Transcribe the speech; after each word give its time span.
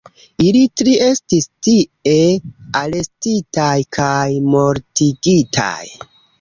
Ili 0.43 0.61
tri 0.81 0.95
estis 1.07 1.47
tie 1.67 2.17
arestitaj 2.81 3.77
kaj 4.01 4.27
mortigitaj. 4.57 5.81